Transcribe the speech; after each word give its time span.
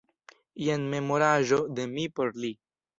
Jen 0.69 0.89
memoraĵo 0.95 1.63
de 1.77 1.89
mi 1.95 2.11
por 2.19 2.37
li. 2.45 2.57